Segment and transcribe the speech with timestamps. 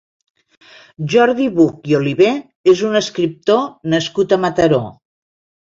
[1.13, 2.31] Jordi Buch i Oliver
[2.75, 3.63] és un escriptor
[3.97, 4.85] nascut a Mataró.